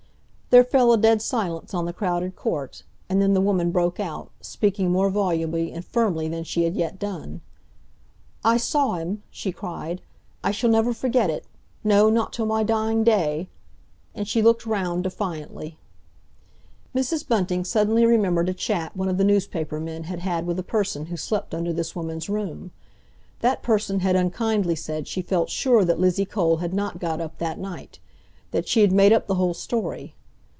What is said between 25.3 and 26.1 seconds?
sure that